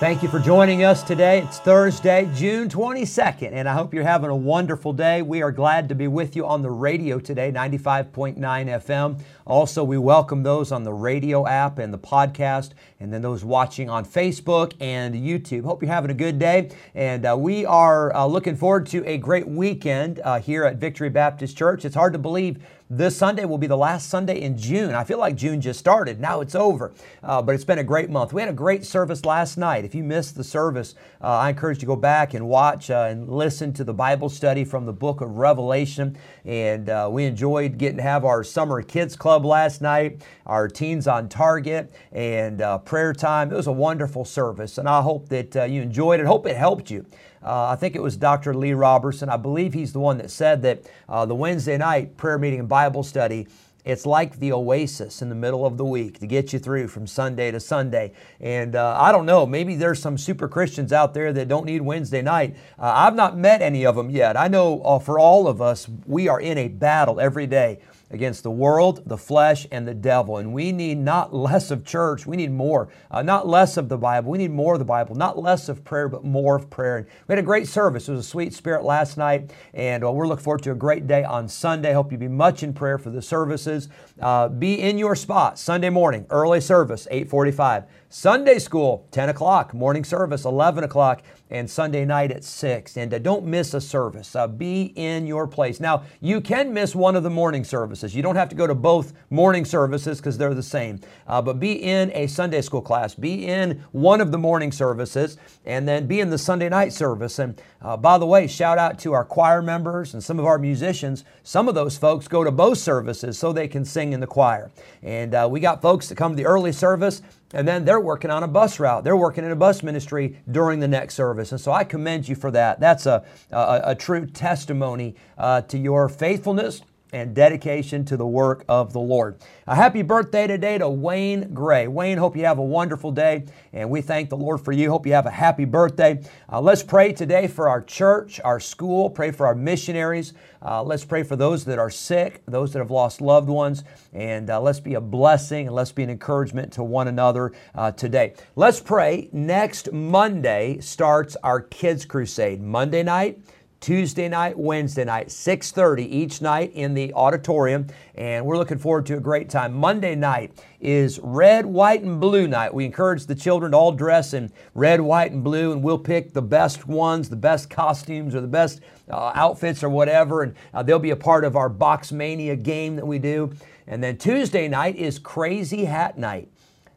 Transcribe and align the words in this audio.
Thank 0.00 0.22
you 0.22 0.30
for 0.30 0.38
joining 0.38 0.82
us 0.82 1.02
today. 1.02 1.42
It's 1.42 1.58
Thursday, 1.58 2.26
June 2.34 2.70
22nd, 2.70 3.52
and 3.52 3.68
I 3.68 3.74
hope 3.74 3.92
you're 3.92 4.02
having 4.02 4.30
a 4.30 4.34
wonderful 4.34 4.94
day. 4.94 5.20
We 5.20 5.42
are 5.42 5.52
glad 5.52 5.90
to 5.90 5.94
be 5.94 6.08
with 6.08 6.34
you 6.34 6.46
on 6.46 6.62
the 6.62 6.70
radio 6.70 7.18
today, 7.20 7.52
95.9 7.52 8.38
FM. 8.38 9.20
Also, 9.46 9.84
we 9.84 9.98
welcome 9.98 10.42
those 10.42 10.72
on 10.72 10.84
the 10.84 10.92
radio 10.94 11.46
app 11.46 11.78
and 11.78 11.92
the 11.92 11.98
podcast, 11.98 12.70
and 12.98 13.12
then 13.12 13.20
those 13.20 13.44
watching 13.44 13.90
on 13.90 14.06
Facebook 14.06 14.72
and 14.80 15.14
YouTube. 15.14 15.64
Hope 15.64 15.82
you're 15.82 15.92
having 15.92 16.10
a 16.10 16.14
good 16.14 16.38
day, 16.38 16.70
and 16.94 17.26
uh, 17.26 17.36
we 17.38 17.66
are 17.66 18.10
uh, 18.16 18.24
looking 18.24 18.56
forward 18.56 18.86
to 18.86 19.04
a 19.06 19.18
great 19.18 19.46
weekend 19.46 20.18
uh, 20.24 20.40
here 20.40 20.64
at 20.64 20.76
Victory 20.76 21.10
Baptist 21.10 21.58
Church. 21.58 21.84
It's 21.84 21.94
hard 21.94 22.14
to 22.14 22.18
believe 22.18 22.64
this 22.90 23.16
Sunday 23.16 23.44
will 23.44 23.56
be 23.56 23.68
the 23.68 23.76
last 23.76 24.10
Sunday 24.10 24.40
in 24.40 24.58
June. 24.58 24.94
I 24.96 25.04
feel 25.04 25.18
like 25.18 25.36
June 25.36 25.60
just 25.60 25.78
started. 25.78 26.18
Now 26.20 26.40
it's 26.40 26.56
over. 26.56 26.92
Uh, 27.22 27.40
but 27.40 27.54
it's 27.54 27.64
been 27.64 27.78
a 27.78 27.84
great 27.84 28.10
month. 28.10 28.32
We 28.32 28.42
had 28.42 28.50
a 28.50 28.52
great 28.54 28.84
service 28.84 29.24
last 29.24 29.56
night. 29.56 29.84
If 29.84 29.94
you 29.94 30.02
missed 30.02 30.34
the 30.34 30.42
service, 30.42 30.96
uh, 31.22 31.28
I 31.28 31.50
encourage 31.50 31.76
you 31.76 31.82
to 31.82 31.86
go 31.86 31.94
back 31.94 32.34
and 32.34 32.48
watch 32.48 32.90
uh, 32.90 33.06
and 33.08 33.28
listen 33.28 33.72
to 33.74 33.84
the 33.84 33.94
Bible 33.94 34.28
study 34.28 34.64
from 34.64 34.86
the 34.86 34.92
book 34.92 35.20
of 35.20 35.36
Revelation. 35.36 36.18
And 36.44 36.90
uh, 36.90 37.08
we 37.12 37.26
enjoyed 37.26 37.78
getting 37.78 37.98
to 37.98 38.02
have 38.02 38.24
our 38.24 38.42
summer 38.42 38.82
kids 38.82 39.14
club 39.14 39.44
last 39.44 39.80
night, 39.80 40.22
our 40.44 40.66
teens 40.66 41.06
on 41.06 41.28
target, 41.28 41.92
and 42.10 42.60
uh, 42.60 42.78
prayer 42.78 43.12
time. 43.12 43.52
It 43.52 43.56
was 43.56 43.68
a 43.68 43.72
wonderful 43.72 44.24
service. 44.24 44.78
And 44.78 44.88
I 44.88 45.00
hope 45.00 45.28
that 45.28 45.56
uh, 45.56 45.62
you 45.62 45.80
enjoyed 45.80 46.18
it. 46.18 46.26
Hope 46.26 46.44
it 46.44 46.56
helped 46.56 46.90
you. 46.90 47.06
Uh, 47.42 47.68
I 47.68 47.76
think 47.76 47.96
it 47.96 48.02
was 48.02 48.16
Dr. 48.16 48.54
Lee 48.54 48.72
Roberson. 48.72 49.28
I 49.28 49.36
believe 49.36 49.72
he's 49.72 49.92
the 49.92 50.00
one 50.00 50.18
that 50.18 50.30
said 50.30 50.62
that 50.62 50.82
uh, 51.08 51.24
the 51.26 51.34
Wednesday 51.34 51.78
night 51.78 52.16
prayer 52.16 52.38
meeting 52.38 52.60
and 52.60 52.68
Bible 52.68 53.02
study. 53.02 53.48
It's 53.82 54.04
like 54.04 54.38
the 54.38 54.52
oasis 54.52 55.22
in 55.22 55.30
the 55.30 55.34
middle 55.34 55.64
of 55.64 55.78
the 55.78 55.84
week 55.86 56.20
to 56.20 56.26
get 56.26 56.52
you 56.52 56.58
through 56.58 56.88
from 56.88 57.06
Sunday 57.06 57.50
to 57.50 57.58
Sunday. 57.58 58.12
And 58.38 58.76
uh, 58.76 58.96
I 59.00 59.10
don't 59.10 59.24
know, 59.24 59.46
maybe 59.46 59.74
there's 59.74 59.98
some 59.98 60.18
super 60.18 60.48
Christians 60.48 60.92
out 60.92 61.14
there 61.14 61.32
that 61.32 61.48
don't 61.48 61.64
need 61.64 61.80
Wednesday 61.80 62.20
night. 62.20 62.56
Uh, 62.78 62.92
I've 62.94 63.14
not 63.14 63.38
met 63.38 63.62
any 63.62 63.86
of 63.86 63.96
them 63.96 64.10
yet. 64.10 64.36
I 64.36 64.48
know 64.48 64.82
uh, 64.82 64.98
for 64.98 65.18
all 65.18 65.48
of 65.48 65.62
us, 65.62 65.88
we 66.06 66.28
are 66.28 66.40
in 66.40 66.58
a 66.58 66.68
battle 66.68 67.20
every 67.20 67.46
day 67.46 67.78
against 68.10 68.42
the 68.42 68.50
world, 68.50 69.02
the 69.06 69.16
flesh, 69.16 69.66
and 69.70 69.86
the 69.86 69.94
devil. 69.94 70.38
And 70.38 70.52
we 70.52 70.72
need 70.72 70.98
not 70.98 71.34
less 71.34 71.70
of 71.70 71.84
church, 71.84 72.26
we 72.26 72.36
need 72.36 72.50
more. 72.52 72.88
Uh, 73.10 73.22
not 73.22 73.46
less 73.46 73.76
of 73.76 73.88
the 73.88 73.96
Bible, 73.96 74.30
we 74.30 74.38
need 74.38 74.50
more 74.50 74.74
of 74.74 74.78
the 74.78 74.84
Bible. 74.84 75.14
Not 75.14 75.38
less 75.38 75.68
of 75.68 75.84
prayer, 75.84 76.08
but 76.08 76.24
more 76.24 76.56
of 76.56 76.68
prayer. 76.70 76.98
And 76.98 77.06
we 77.28 77.32
had 77.32 77.38
a 77.38 77.42
great 77.42 77.68
service. 77.68 78.08
It 78.08 78.12
was 78.12 78.26
a 78.26 78.28
sweet 78.28 78.52
spirit 78.52 78.84
last 78.84 79.16
night, 79.16 79.52
and 79.74 80.04
uh, 80.04 80.10
we're 80.10 80.26
looking 80.26 80.44
forward 80.44 80.62
to 80.64 80.72
a 80.72 80.74
great 80.74 81.06
day 81.06 81.24
on 81.24 81.48
Sunday. 81.48 81.92
Hope 81.92 82.12
you 82.12 82.18
be 82.18 82.28
much 82.28 82.62
in 82.62 82.72
prayer 82.72 82.98
for 82.98 83.10
the 83.10 83.22
services. 83.22 83.88
Uh, 84.20 84.48
be 84.48 84.80
in 84.80 84.98
your 84.98 85.14
spot 85.14 85.58
Sunday 85.58 85.90
morning, 85.90 86.26
early 86.30 86.60
service, 86.60 87.06
845. 87.10 87.84
Sunday 88.12 88.58
school, 88.58 89.06
10 89.12 89.28
o'clock, 89.28 89.72
morning 89.72 90.02
service, 90.02 90.44
11 90.44 90.82
o'clock, 90.82 91.22
and 91.48 91.70
Sunday 91.70 92.04
night 92.04 92.32
at 92.32 92.42
6. 92.42 92.96
And 92.96 93.14
uh, 93.14 93.20
don't 93.20 93.46
miss 93.46 93.72
a 93.72 93.80
service. 93.80 94.34
Uh, 94.34 94.48
be 94.48 94.92
in 94.96 95.28
your 95.28 95.46
place. 95.46 95.78
Now, 95.78 96.02
you 96.20 96.40
can 96.40 96.74
miss 96.74 96.96
one 96.96 97.14
of 97.14 97.22
the 97.22 97.30
morning 97.30 97.62
services. 97.62 98.12
You 98.12 98.20
don't 98.22 98.34
have 98.34 98.48
to 98.48 98.56
go 98.56 98.66
to 98.66 98.74
both 98.74 99.12
morning 99.30 99.64
services 99.64 100.18
because 100.18 100.36
they're 100.36 100.54
the 100.54 100.62
same. 100.62 100.98
Uh, 101.28 101.40
but 101.40 101.60
be 101.60 101.84
in 101.84 102.10
a 102.10 102.26
Sunday 102.26 102.62
school 102.62 102.82
class. 102.82 103.14
Be 103.14 103.46
in 103.46 103.84
one 103.92 104.20
of 104.20 104.32
the 104.32 104.38
morning 104.38 104.72
services, 104.72 105.38
and 105.64 105.86
then 105.86 106.08
be 106.08 106.18
in 106.18 106.30
the 106.30 106.38
Sunday 106.38 106.68
night 106.68 106.92
service. 106.92 107.38
And 107.38 107.62
uh, 107.80 107.96
by 107.96 108.18
the 108.18 108.26
way, 108.26 108.48
shout 108.48 108.76
out 108.76 108.98
to 109.00 109.12
our 109.12 109.24
choir 109.24 109.62
members 109.62 110.14
and 110.14 110.22
some 110.22 110.40
of 110.40 110.46
our 110.46 110.58
musicians. 110.58 111.24
Some 111.44 111.68
of 111.68 111.76
those 111.76 111.96
folks 111.96 112.26
go 112.26 112.42
to 112.42 112.50
both 112.50 112.78
services 112.78 113.38
so 113.38 113.52
they 113.52 113.68
can 113.68 113.84
sing 113.84 114.12
in 114.12 114.18
the 114.18 114.26
choir. 114.26 114.72
And 115.00 115.32
uh, 115.32 115.48
we 115.48 115.60
got 115.60 115.80
folks 115.80 116.08
that 116.08 116.16
come 116.16 116.32
to 116.32 116.36
the 116.36 116.46
early 116.46 116.72
service 116.72 117.22
and 117.52 117.66
then 117.66 117.84
they're 117.84 118.00
working 118.00 118.30
on 118.30 118.42
a 118.42 118.48
bus 118.48 118.78
route. 118.78 119.04
They're 119.04 119.16
working 119.16 119.44
in 119.44 119.50
a 119.50 119.56
bus 119.56 119.82
ministry 119.82 120.38
during 120.50 120.80
the 120.80 120.88
next 120.88 121.14
service. 121.14 121.52
And 121.52 121.60
so 121.60 121.72
I 121.72 121.84
commend 121.84 122.28
you 122.28 122.36
for 122.36 122.50
that. 122.52 122.80
That's 122.80 123.06
a, 123.06 123.24
a, 123.50 123.80
a 123.84 123.94
true 123.94 124.26
testimony 124.26 125.16
uh, 125.36 125.62
to 125.62 125.78
your 125.78 126.08
faithfulness 126.08 126.82
and 127.12 127.34
dedication 127.34 128.04
to 128.06 128.16
the 128.16 128.26
work 128.26 128.64
of 128.68 128.92
the 128.92 129.00
Lord. 129.00 129.38
A 129.66 129.74
happy 129.74 130.02
birthday 130.02 130.46
today 130.46 130.78
to 130.78 130.88
Wayne 130.88 131.52
Gray. 131.54 131.88
Wayne, 131.88 132.18
hope 132.18 132.36
you 132.36 132.44
have 132.44 132.58
a 132.58 132.62
wonderful 132.62 133.12
day, 133.12 133.44
and 133.72 133.90
we 133.90 134.00
thank 134.00 134.30
the 134.30 134.36
Lord 134.36 134.60
for 134.60 134.72
you. 134.72 134.90
Hope 134.90 135.06
you 135.06 135.12
have 135.12 135.26
a 135.26 135.30
happy 135.30 135.64
birthday. 135.64 136.22
Uh, 136.50 136.60
let's 136.60 136.82
pray 136.82 137.12
today 137.12 137.46
for 137.46 137.68
our 137.68 137.82
church, 137.82 138.40
our 138.44 138.60
school, 138.60 139.10
pray 139.10 139.30
for 139.30 139.46
our 139.46 139.54
missionaries. 139.54 140.32
Uh, 140.62 140.82
let's 140.82 141.04
pray 141.04 141.22
for 141.22 141.36
those 141.36 141.64
that 141.64 141.78
are 141.78 141.90
sick, 141.90 142.42
those 142.46 142.72
that 142.72 142.80
have 142.80 142.90
lost 142.90 143.20
loved 143.20 143.48
ones, 143.48 143.82
and 144.12 144.50
uh, 144.50 144.60
let's 144.60 144.80
be 144.80 144.94
a 144.94 145.00
blessing 145.00 145.66
and 145.66 145.74
let's 145.74 145.92
be 145.92 146.02
an 146.02 146.10
encouragement 146.10 146.72
to 146.72 146.82
one 146.82 147.08
another 147.08 147.52
uh, 147.74 147.90
today. 147.92 148.34
Let's 148.56 148.80
pray. 148.80 149.28
Next 149.32 149.92
Monday 149.92 150.78
starts 150.80 151.36
our 151.42 151.60
Kids 151.60 152.04
Crusade. 152.04 152.60
Monday 152.60 153.02
night, 153.02 153.40
Tuesday 153.80 154.28
night, 154.28 154.58
Wednesday 154.58 155.06
night, 155.06 155.30
6:30 155.30 156.04
each 156.04 156.42
night 156.42 156.70
in 156.74 156.92
the 156.92 157.14
auditorium, 157.14 157.86
and 158.14 158.44
we're 158.44 158.58
looking 158.58 158.76
forward 158.76 159.06
to 159.06 159.16
a 159.16 159.20
great 159.20 159.48
time. 159.48 159.72
Monday 159.72 160.14
night 160.14 160.52
is 160.82 161.18
red, 161.22 161.64
white, 161.64 162.02
and 162.02 162.20
blue 162.20 162.46
night. 162.46 162.74
We 162.74 162.84
encourage 162.84 163.24
the 163.24 163.34
children 163.34 163.72
to 163.72 163.78
all 163.78 163.92
dress 163.92 164.34
in 164.34 164.52
red, 164.74 165.00
white, 165.00 165.32
and 165.32 165.42
blue, 165.42 165.72
and 165.72 165.82
we'll 165.82 165.98
pick 165.98 166.34
the 166.34 166.42
best 166.42 166.86
ones, 166.86 167.30
the 167.30 167.36
best 167.36 167.70
costumes, 167.70 168.34
or 168.34 168.42
the 168.42 168.46
best 168.46 168.82
uh, 169.10 169.32
outfits, 169.34 169.82
or 169.82 169.88
whatever, 169.88 170.42
and 170.42 170.54
uh, 170.74 170.82
they'll 170.82 170.98
be 170.98 171.10
a 171.10 171.16
part 171.16 171.42
of 171.44 171.56
our 171.56 171.70
Box 171.70 172.12
Mania 172.12 172.56
game 172.56 172.96
that 172.96 173.06
we 173.06 173.18
do. 173.18 173.50
And 173.86 174.04
then 174.04 174.18
Tuesday 174.18 174.68
night 174.68 174.96
is 174.96 175.18
Crazy 175.18 175.86
Hat 175.86 176.18
Night. 176.18 176.50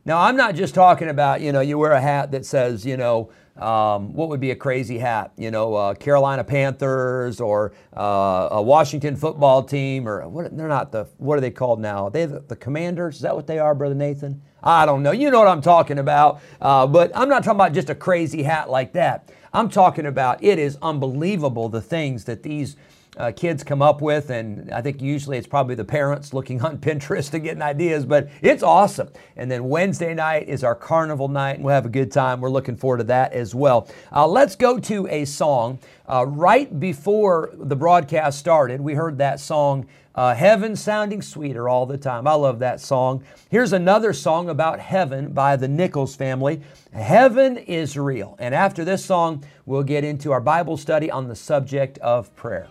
Now, 0.05 0.19
I'm 0.19 0.35
not 0.35 0.55
just 0.55 0.75
talking 0.75 1.07
about, 1.07 1.39
you 1.39 1.53
know, 1.53 1.61
you 1.61 1.77
wear 1.77 1.94
a 1.94 2.01
hat 2.01 2.31
that 2.31 2.45
says, 2.45 2.85
you 2.85 2.97
know, 2.97 3.31
um, 3.58 4.14
what 4.14 4.30
would 4.30 4.40
be 4.40 4.52
a 4.52 4.56
crazy 4.56 4.97
hat? 4.97 5.31
You 5.38 5.52
know, 5.52 5.75
uh, 5.75 5.94
Carolina 5.94 6.44
Panthers 6.44 7.40
or 7.40 7.74
uh, 7.96 8.50
a 8.52 8.62
Washington 8.62 9.16
football 9.16 9.64
team 9.64 10.08
or 10.08 10.28
what? 10.28 10.56
They're 10.56 10.68
not 10.68 10.91
the. 10.91 11.06
What 11.18 11.38
are 11.38 11.41
they 11.41 11.52
called 11.52 11.80
now? 11.80 12.06
Are 12.06 12.12
they 12.12 12.25
the, 12.25 12.40
the 12.40 12.56
Commanders? 12.56 13.18
Is 13.18 13.22
that 13.22 13.36
what 13.36 13.46
they 13.46 13.59
are, 13.59 13.75
brother 13.75 13.96
Nathan? 13.96 14.42
I 14.63 14.86
don't 14.86 15.03
know. 15.03 15.12
You 15.12 15.30
know 15.30 15.40
what 15.40 15.50
I'm 15.50 15.62
talking 15.62 16.00
about. 16.00 16.42
Uh, 16.62 16.88
but 16.88 17.12
I'm 17.13 17.30
not 17.30 17.44
talking 17.44 17.58
about 17.58 17.74
just 17.74 17.90
a 17.90 17.96
crazy 17.96 18.44
hat 18.44 18.69
like 18.69 18.94
that. 18.94 19.30
I'm 19.56 19.69
talking 19.69 20.08
about 20.08 20.44
it 20.44 20.58
is 20.58 20.80
unbelievable 20.81 21.69
the 21.69 21.81
things 21.81 22.25
that 22.25 22.41
these 22.41 22.75
uh, 23.18 23.31
kids 23.36 23.64
come 23.64 23.84
up 23.84 24.02
with, 24.02 24.31
and 24.31 24.72
I 24.72 24.81
think 24.81 25.00
usually 25.00 25.38
it's 25.38 25.46
probably 25.46 25.75
the 25.75 25.86
parents 25.86 26.34
looking 26.34 26.64
on 26.64 26.78
Pinterest 26.80 27.31
and 27.36 27.44
getting 27.44 27.62
ideas, 27.62 28.03
but 28.03 28.30
it's 28.42 28.63
awesome. 28.63 29.09
And 29.36 29.52
then 29.52 29.69
Wednesday 29.69 30.16
night 30.16 30.50
is 30.50 30.63
our 30.63 30.74
carnival 30.74 31.28
night, 31.28 31.58
and 31.58 31.63
we'll 31.63 31.75
have 31.75 31.86
a 31.86 31.90
good 31.90 32.12
time. 32.12 32.42
We're 32.42 32.50
looking 32.50 32.75
forward 32.75 32.97
to 32.97 33.03
that 33.03 33.34
as 33.34 33.53
well. 33.53 33.88
Uh, 34.12 34.28
let's 34.28 34.56
go 34.56 34.80
to 34.80 35.08
a 35.08 35.25
song. 35.25 35.78
Uh, 36.08 36.25
right 36.25 36.80
before 36.80 37.52
the 37.53 37.75
broadcast 37.75 38.40
started, 38.40 38.81
we 38.81 38.96
heard 38.96 39.19
that 39.19 39.40
song. 39.40 39.86
Uh, 40.16 40.35
heaven 40.35 40.75
sounding 40.75 41.22
sweeter 41.22 41.68
all 41.68 41.85
the 41.85 41.97
time. 41.97 42.28
I 42.28 42.34
love 42.34 42.59
that 42.59 42.79
song. 42.79 43.24
Here's 43.50 43.74
another 43.74 44.13
song 44.13 44.50
about 44.50 44.80
heaven 44.80 45.33
by 45.33 45.56
the 45.56 45.68
Nichols 45.68 46.15
family. 46.15 46.62
Heaven 46.92 47.57
is 47.57 47.98
real. 47.98 48.36
And 48.39 48.54
after 48.54 48.86
this 48.86 49.04
song, 49.04 49.44
we'll 49.65 49.83
get 49.83 50.04
into 50.04 50.31
our 50.31 50.42
Bible 50.42 50.77
study 50.77 51.10
on 51.10 51.27
the 51.27 51.36
subject 51.36 51.98
of 51.98 52.36
prayer. 52.36 52.68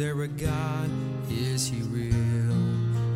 There 0.00 0.22
a 0.22 0.28
God? 0.28 0.88
Is 1.28 1.68
He 1.68 1.82
real? 1.82 2.54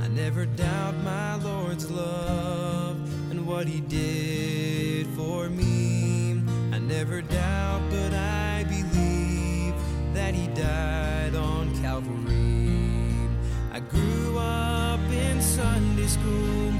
I 0.03 0.09
never 0.09 0.45
doubt 0.45 0.95
my 1.03 1.37
Lord's 1.37 1.91
love 1.91 2.99
and 3.31 3.47
what 3.47 3.67
He 3.67 3.81
did 3.81 5.07
for 5.17 5.49
me. 5.49 6.43
I 6.73 6.79
never 6.79 7.23
doubt, 7.23 7.81
but 7.89 8.13
I 8.13 8.65
believe 8.65 9.75
that 10.13 10.35
He 10.35 10.47
died 10.49 11.35
on 11.35 11.75
Calvary. 11.81 13.31
I 13.73 13.81
grew 13.81 14.37
up 14.37 15.01
in 15.11 15.41
Sunday 15.41 16.07
school, 16.07 16.71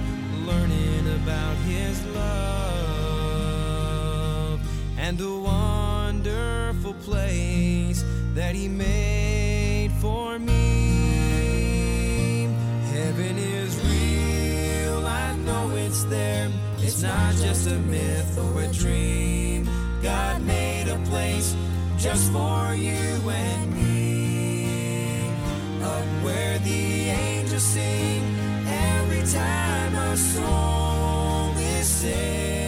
learning 0.45 1.15
about 1.23 1.57
His 1.65 2.05
love 2.09 3.01
and 4.99 5.17
the 5.17 5.35
wonderful 5.35 6.93
place 6.93 8.05
that 8.35 8.55
He 8.55 8.69
made 8.69 9.54
for 10.05 10.39
me. 10.39 10.63
Heaven 12.93 13.39
is 13.39 13.73
real, 13.93 15.07
I 15.07 15.35
know 15.47 15.65
it's 15.85 16.05
there. 16.05 16.51
It's 16.81 17.01
not 17.03 17.33
just 17.37 17.67
a 17.69 17.79
myth 17.95 18.39
or 18.45 18.53
a 18.67 18.69
dream. 18.69 19.67
God 20.03 20.43
made 20.43 20.89
a 20.89 20.99
place 21.11 21.57
just 21.97 22.31
for 22.33 22.75
you 22.75 23.07
and 23.47 23.67
me. 23.79 25.31
Up 25.95 26.07
where 26.25 26.59
the 26.59 26.85
angels 27.27 27.63
sing 27.63 28.23
every 28.91 29.25
time 29.41 29.93
a 30.11 30.17
soul 30.19 31.57
is 31.79 31.89
saved. 31.89 32.64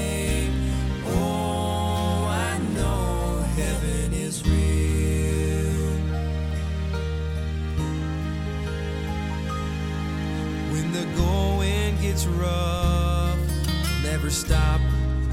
Never 14.26 14.34
stop, 14.34 14.80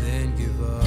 then 0.02 0.36
give 0.36 0.62
up. 0.62 0.86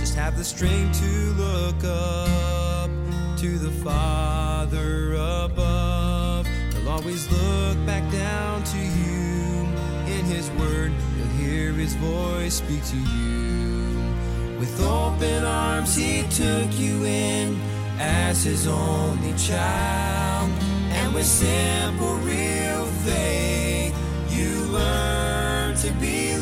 Just 0.00 0.16
have 0.16 0.36
the 0.36 0.42
strength 0.42 0.98
to 1.00 1.32
look 1.34 1.84
up 1.84 2.90
to 3.38 3.58
the 3.58 3.70
Father 3.84 5.12
above. 5.12 6.48
He'll 6.72 6.88
always 6.88 7.30
look 7.30 7.76
back 7.86 8.10
down 8.10 8.64
to 8.64 8.78
you. 8.78 9.68
In 10.16 10.24
His 10.24 10.50
Word, 10.58 10.90
you'll 11.16 11.46
hear 11.46 11.72
His 11.72 11.94
voice 11.94 12.54
speak 12.54 12.84
to 12.86 12.96
you. 12.96 14.58
With 14.58 14.80
open 14.82 15.44
arms, 15.44 15.94
He 15.94 16.22
took 16.22 16.76
you 16.76 17.04
in 17.04 17.60
as 18.00 18.42
His 18.42 18.66
only 18.66 19.32
child. 19.34 20.50
And 20.90 21.14
with 21.14 21.26
simple, 21.26 22.16
real 22.16 22.84
faith, 23.04 23.94
you 24.30 24.64
learn 24.72 25.76
to 25.76 25.92
believe. 26.00 26.35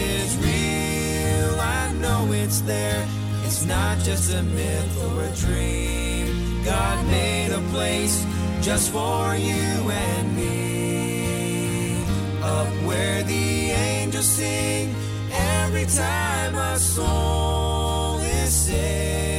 Is 0.00 0.36
real, 0.38 1.60
I 1.60 1.92
know 2.02 2.32
it's 2.32 2.60
there. 2.62 3.06
It's 3.44 3.64
not 3.64 3.98
just 3.98 4.32
a 4.34 4.42
myth 4.42 4.92
or 5.04 5.22
a 5.24 5.30
dream. 5.44 6.62
God 6.64 7.06
made 7.06 7.50
a 7.52 7.62
place 7.74 8.24
just 8.60 8.90
for 8.90 9.36
you 9.36 9.90
and 10.06 10.36
me. 10.36 12.02
Up 12.42 12.68
where 12.86 13.22
the 13.24 13.70
angels 13.70 14.26
sing 14.26 14.94
every 15.32 15.86
time 15.86 16.54
a 16.54 16.78
soul 16.78 18.18
is 18.20 18.52
saved. 18.66 19.29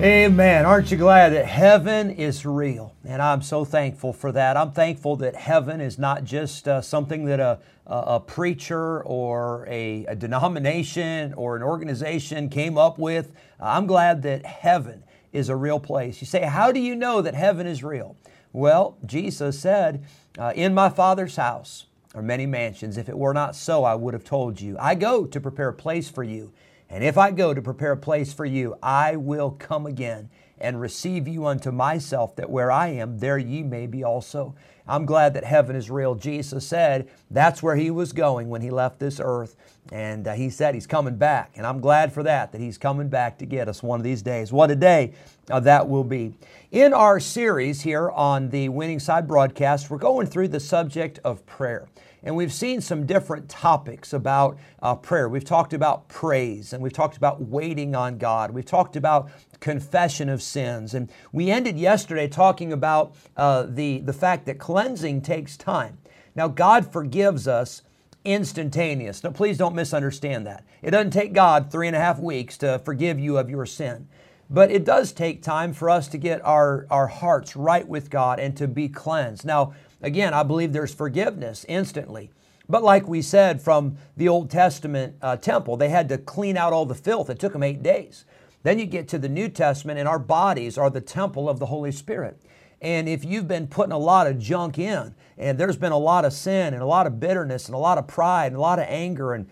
Amen. 0.00 0.66
Aren't 0.66 0.90
you 0.90 0.96
glad 0.96 1.34
that 1.34 1.46
heaven 1.46 2.10
is 2.10 2.44
real? 2.44 2.96
And 3.04 3.22
I'm 3.22 3.42
so 3.42 3.64
thankful 3.64 4.12
for 4.12 4.32
that. 4.32 4.56
I'm 4.56 4.72
thankful 4.72 5.14
that 5.16 5.36
heaven 5.36 5.80
is 5.80 6.00
not 6.00 6.24
just 6.24 6.66
uh, 6.66 6.80
something 6.80 7.26
that 7.26 7.38
a, 7.38 7.60
a, 7.86 8.18
preacher 8.18 9.04
or 9.04 9.64
a, 9.70 10.04
a 10.06 10.16
denomination 10.16 11.32
or 11.34 11.54
an 11.54 11.62
organization 11.62 12.48
came 12.48 12.76
up 12.76 12.98
with. 12.98 13.30
I'm 13.60 13.86
glad 13.86 14.22
that 14.22 14.44
heaven 14.44 15.04
is 15.32 15.48
a 15.48 15.54
real 15.54 15.78
place. 15.78 16.20
You 16.20 16.26
say, 16.26 16.42
How 16.42 16.72
do 16.72 16.80
you 16.80 16.96
know 16.96 17.22
that 17.22 17.34
heaven 17.34 17.64
is 17.68 17.84
real? 17.84 18.16
Well, 18.52 18.98
Jesus 19.06 19.60
said, 19.60 20.04
uh, 20.36 20.52
In 20.56 20.74
my 20.74 20.88
Father's 20.88 21.36
house 21.36 21.86
are 22.16 22.22
many 22.22 22.46
mansions. 22.46 22.96
If 22.96 23.08
it 23.08 23.16
were 23.16 23.32
not 23.32 23.54
so, 23.54 23.84
I 23.84 23.94
would 23.94 24.12
have 24.12 24.24
told 24.24 24.60
you. 24.60 24.76
I 24.80 24.96
go 24.96 25.24
to 25.24 25.40
prepare 25.40 25.68
a 25.68 25.72
place 25.72 26.08
for 26.08 26.24
you. 26.24 26.52
And 26.94 27.02
if 27.02 27.18
I 27.18 27.32
go 27.32 27.52
to 27.52 27.60
prepare 27.60 27.90
a 27.90 27.96
place 27.96 28.32
for 28.32 28.44
you, 28.44 28.76
I 28.80 29.16
will 29.16 29.50
come 29.50 29.84
again 29.84 30.30
and 30.60 30.80
receive 30.80 31.26
you 31.26 31.44
unto 31.44 31.72
myself, 31.72 32.36
that 32.36 32.48
where 32.48 32.70
I 32.70 32.86
am, 32.86 33.18
there 33.18 33.36
ye 33.36 33.64
may 33.64 33.88
be 33.88 34.04
also. 34.04 34.54
I'm 34.86 35.04
glad 35.04 35.34
that 35.34 35.42
heaven 35.42 35.74
is 35.74 35.90
real. 35.90 36.14
Jesus 36.14 36.64
said 36.64 37.08
that's 37.32 37.64
where 37.64 37.74
he 37.74 37.90
was 37.90 38.12
going 38.12 38.48
when 38.48 38.62
he 38.62 38.70
left 38.70 39.00
this 39.00 39.20
earth. 39.20 39.56
And 39.90 40.28
uh, 40.28 40.34
he 40.34 40.50
said 40.50 40.76
he's 40.76 40.86
coming 40.86 41.16
back. 41.16 41.50
And 41.56 41.66
I'm 41.66 41.80
glad 41.80 42.12
for 42.12 42.22
that, 42.22 42.52
that 42.52 42.60
he's 42.60 42.78
coming 42.78 43.08
back 43.08 43.38
to 43.38 43.44
get 43.44 43.68
us 43.68 43.82
one 43.82 43.98
of 43.98 44.04
these 44.04 44.22
days. 44.22 44.52
What 44.52 44.70
a 44.70 44.76
day 44.76 45.14
uh, 45.50 45.58
that 45.60 45.88
will 45.88 46.04
be. 46.04 46.34
In 46.70 46.94
our 46.94 47.18
series 47.18 47.80
here 47.80 48.08
on 48.12 48.50
the 48.50 48.68
Winning 48.68 49.00
Side 49.00 49.26
broadcast, 49.26 49.90
we're 49.90 49.98
going 49.98 50.28
through 50.28 50.46
the 50.46 50.60
subject 50.60 51.18
of 51.24 51.44
prayer. 51.44 51.88
And 52.24 52.34
we've 52.34 52.52
seen 52.52 52.80
some 52.80 53.04
different 53.04 53.50
topics 53.50 54.14
about 54.14 54.58
uh, 54.82 54.94
prayer. 54.94 55.28
We've 55.28 55.44
talked 55.44 55.74
about 55.74 56.08
praise 56.08 56.72
and 56.72 56.82
we've 56.82 56.92
talked 56.92 57.18
about 57.18 57.42
waiting 57.42 57.94
on 57.94 58.16
God. 58.16 58.50
We've 58.50 58.64
talked 58.64 58.96
about 58.96 59.30
confession 59.60 60.30
of 60.30 60.42
sins. 60.42 60.94
And 60.94 61.10
we 61.32 61.50
ended 61.50 61.78
yesterday 61.78 62.26
talking 62.26 62.72
about 62.72 63.14
uh, 63.36 63.66
the, 63.68 64.00
the 64.00 64.14
fact 64.14 64.46
that 64.46 64.58
cleansing 64.58 65.20
takes 65.20 65.58
time. 65.58 65.98
Now, 66.34 66.48
God 66.48 66.90
forgives 66.90 67.46
us 67.46 67.82
instantaneous. 68.24 69.22
Now, 69.22 69.30
please 69.30 69.58
don't 69.58 69.74
misunderstand 69.74 70.46
that. 70.46 70.64
It 70.82 70.92
doesn't 70.92 71.12
take 71.12 71.34
God 71.34 71.70
three 71.70 71.86
and 71.86 71.96
a 71.96 72.00
half 72.00 72.18
weeks 72.18 72.56
to 72.58 72.80
forgive 72.80 73.20
you 73.20 73.36
of 73.36 73.50
your 73.50 73.66
sin. 73.66 74.08
But 74.50 74.70
it 74.70 74.84
does 74.84 75.12
take 75.12 75.42
time 75.42 75.72
for 75.72 75.88
us 75.88 76.08
to 76.08 76.18
get 76.18 76.44
our, 76.44 76.86
our 76.90 77.06
hearts 77.06 77.56
right 77.56 77.86
with 77.86 78.10
God 78.10 78.38
and 78.38 78.56
to 78.58 78.68
be 78.68 78.88
cleansed. 78.88 79.44
Now, 79.44 79.74
again, 80.02 80.34
I 80.34 80.42
believe 80.42 80.72
there's 80.72 80.94
forgiveness 80.94 81.64
instantly. 81.68 82.30
But 82.68 82.82
like 82.82 83.06
we 83.06 83.20
said 83.20 83.60
from 83.60 83.96
the 84.16 84.28
Old 84.28 84.50
Testament 84.50 85.16
uh, 85.20 85.36
temple, 85.36 85.76
they 85.76 85.90
had 85.90 86.08
to 86.08 86.18
clean 86.18 86.56
out 86.56 86.72
all 86.72 86.86
the 86.86 86.94
filth. 86.94 87.28
It 87.28 87.38
took 87.38 87.52
them 87.52 87.62
eight 87.62 87.82
days. 87.82 88.24
Then 88.62 88.78
you 88.78 88.86
get 88.86 89.08
to 89.08 89.18
the 89.18 89.28
New 89.28 89.50
Testament, 89.50 89.98
and 89.98 90.08
our 90.08 90.18
bodies 90.18 90.78
are 90.78 90.88
the 90.88 91.02
temple 91.02 91.48
of 91.48 91.58
the 91.58 91.66
Holy 91.66 91.92
Spirit. 91.92 92.40
And 92.80 93.08
if 93.08 93.24
you've 93.24 93.48
been 93.48 93.66
putting 93.66 93.92
a 93.92 93.98
lot 93.98 94.26
of 94.26 94.38
junk 94.38 94.78
in, 94.78 95.14
and 95.36 95.58
there's 95.58 95.76
been 95.76 95.92
a 95.92 95.98
lot 95.98 96.24
of 96.24 96.32
sin, 96.32 96.72
and 96.72 96.82
a 96.82 96.86
lot 96.86 97.06
of 97.06 97.20
bitterness, 97.20 97.66
and 97.66 97.74
a 97.74 97.78
lot 97.78 97.98
of 97.98 98.06
pride, 98.06 98.48
and 98.48 98.56
a 98.56 98.60
lot 98.60 98.78
of 98.78 98.86
anger, 98.88 99.34
and 99.34 99.48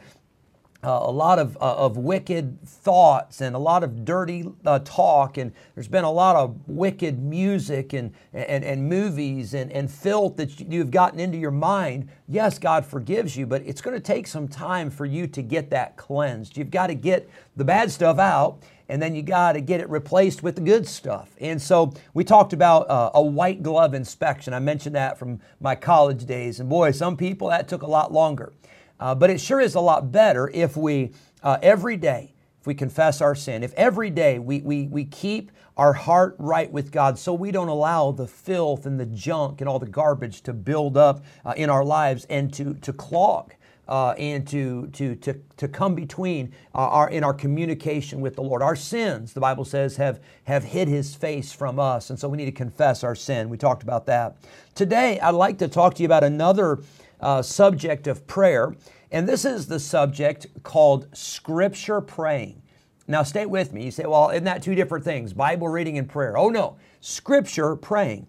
uh, 0.85 1.01
a 1.03 1.11
lot 1.11 1.39
of, 1.39 1.57
uh, 1.57 1.77
of 1.77 1.97
wicked 1.97 2.61
thoughts 2.67 3.41
and 3.41 3.55
a 3.55 3.59
lot 3.59 3.85
of 3.85 4.05
dirty 4.05 4.45
uh, 4.67 4.81
talk, 4.85 5.39
and 5.39 5.53
there's 5.75 5.89
been 5.89 6.05
a 6.05 6.11
lot 6.11 6.35
of 6.35 6.57
wicked 6.67 7.23
music 7.23 7.93
and, 7.93 8.13
and, 8.33 8.65
and 8.65 8.89
movies 8.89 9.55
and, 9.55 9.71
and 9.71 9.91
filth 9.91 10.37
that 10.37 10.59
you've 10.61 10.91
gotten 10.91 11.21
into 11.21 11.39
your 11.39 11.53
mind. 11.53 12.09
Yes, 12.27 12.59
God 12.59 12.85
forgives 12.85 13.37
you, 13.37 13.47
but 13.47 13.63
it's 13.65 13.81
going 13.81 13.97
to 13.97 14.03
take 14.03 14.27
some 14.27 14.49
time 14.49 14.91
for 14.91 15.07
you 15.07 15.27
to 15.29 15.43
get 15.43 15.71
that 15.71 15.97
cleansed. 15.97 16.57
You've 16.57 16.71
got 16.71 16.89
to 16.89 16.95
get 16.95 17.31
the 17.57 17.65
bad 17.65 17.91
stuff 17.91 18.19
out, 18.19 18.63
and 18.89 19.01
then 19.01 19.15
you 19.15 19.23
got 19.23 19.53
to 19.53 19.61
get 19.61 19.81
it 19.81 19.89
replaced 19.89 20.43
with 20.43 20.57
the 20.57 20.61
good 20.63 20.87
stuff. 20.87 21.31
And 21.41 21.63
so 21.63 21.95
we 22.13 22.25
talked 22.25 22.53
about 22.53 22.91
uh, 22.91 23.13
a 23.15 23.23
white 23.23 23.63
glove 23.63 23.95
inspection. 23.95 24.53
I 24.53 24.59
mentioned 24.59 24.97
that 24.97 25.17
from 25.17 25.41
my 25.61 25.77
college 25.77 26.25
days, 26.25 26.59
and 26.59 26.69
boy, 26.69 26.91
some 26.91 27.17
people 27.17 27.49
that 27.51 27.69
took 27.69 27.83
a 27.83 27.87
lot 27.87 28.13
longer. 28.13 28.53
Uh, 29.03 29.17
but 29.17 29.31
it 29.31 29.41
sure 29.41 29.61
is 29.61 29.75
a 29.75 29.81
lot 29.81 30.13
better 30.13 30.49
if 30.55 30.77
we, 30.77 31.11
uh, 31.43 31.59
every 31.61 31.97
day, 31.97 32.33
if 32.61 32.69
we 32.69 32.73
confess 32.73 33.21
our 33.21 33.35
sin, 33.35 33.65
if 33.65 33.75
every 33.75 34.11
day 34.11 34.39
we, 34.39 34.61
we, 34.61 34.87
we 34.87 35.05
keep 35.05 35.51
our 35.77 35.93
heart 35.93 36.37
right 36.39 36.71
with 36.71 36.93
God 36.93 37.19
so 37.19 37.35
we 37.35 37.51
don't 37.51 37.67
allow 37.67 38.13
the 38.13 38.29
filth 38.29 38.87
and 38.87 39.01
the 39.01 39.07
junk 39.07 39.61
and 39.61 39.69
all 39.69 39.81
the 39.81 39.89
garbage 39.89 40.43
to 40.43 40.53
build 40.53 40.97
up 40.97 41.25
uh, 41.45 41.53
in 41.57 41.69
our 41.69 41.85
lives 41.85 42.27
and 42.31 42.55
to, 42.55 42.75
to 42.75 42.93
clog. 42.93 43.53
Uh, 43.89 44.13
and 44.13 44.47
to, 44.47 44.87
to, 44.93 45.17
to, 45.17 45.35
to 45.57 45.67
come 45.67 45.97
between 45.97 46.55
uh, 46.73 46.79
our, 46.79 47.11
in 47.11 47.25
our 47.25 47.35
communication 47.35 48.21
with 48.21 48.37
the 48.37 48.41
Lord. 48.41 48.63
Our 48.63 48.77
sins, 48.77 49.33
the 49.33 49.41
Bible 49.41 49.65
says, 49.65 49.97
have, 49.97 50.21
have 50.45 50.63
hid 50.63 50.87
his 50.87 51.17
face 51.17 51.53
from 51.53 51.81
us, 51.81 52.09
and 52.09 52.19
so 52.19 52.29
we 52.29 52.39
need 52.39 52.47
to 52.47 52.53
confess 52.53 53.03
our 53.03 53.17
sin. 53.17 53.51
We 53.51 53.59
talked 53.59 53.83
about 53.83 54.07
that. 54.07 54.37
Today, 54.77 55.19
I'd 55.19 55.31
like 55.35 55.59
to 55.59 55.69
talk 55.69 55.95
to 55.95 56.03
you 56.03 56.07
about 56.07 56.23
another 56.23 56.79
uh, 57.23 57.43
subject 57.43 58.07
of 58.07 58.27
prayer, 58.27 58.75
and 59.11 59.29
this 59.29 59.45
is 59.45 59.67
the 59.67 59.79
subject 59.79 60.47
called 60.63 61.09
Scripture 61.17 62.01
praying. 62.01 62.63
Now, 63.09 63.23
stay 63.23 63.47
with 63.47 63.73
me. 63.73 63.85
You 63.85 63.91
say, 63.91 64.05
well, 64.07 64.31
isn't 64.31 64.45
that 64.45 64.63
two 64.63 64.75
different 64.75 65.05
things? 65.05 65.33
Bible 65.33 65.69
reading 65.69 65.99
and 65.99 66.09
prayer. 66.09 66.37
Oh, 66.37 66.49
no. 66.49 66.77
Scripture, 67.01 67.77
praying. 67.77 68.27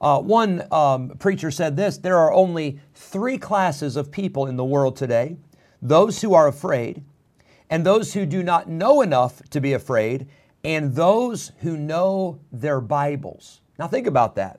Uh, 0.00 0.20
one 0.20 0.66
um, 0.72 1.10
preacher 1.18 1.50
said 1.50 1.76
this 1.76 1.98
there 1.98 2.18
are 2.18 2.32
only 2.32 2.80
three 2.94 3.36
classes 3.36 3.96
of 3.96 4.12
people 4.12 4.46
in 4.46 4.56
the 4.56 4.64
world 4.64 4.94
today 4.96 5.36
those 5.80 6.22
who 6.22 6.34
are 6.34 6.48
afraid, 6.48 7.04
and 7.70 7.86
those 7.86 8.14
who 8.14 8.26
do 8.26 8.42
not 8.42 8.68
know 8.68 9.00
enough 9.00 9.40
to 9.50 9.60
be 9.60 9.72
afraid, 9.72 10.26
and 10.64 10.94
those 10.94 11.52
who 11.58 11.76
know 11.76 12.40
their 12.50 12.80
Bibles. 12.80 13.60
Now, 13.78 13.86
think 13.86 14.08
about 14.08 14.34
that. 14.34 14.58